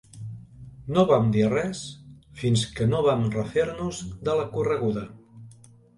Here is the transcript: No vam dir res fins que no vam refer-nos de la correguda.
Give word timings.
No 0.95 1.01
vam 1.09 1.27
dir 1.35 1.43
res 1.51 1.83
fins 2.41 2.63
que 2.79 2.87
no 2.95 3.03
vam 3.09 3.27
refer-nos 3.37 4.01
de 4.29 4.39
la 4.41 4.47
correguda. 4.57 5.05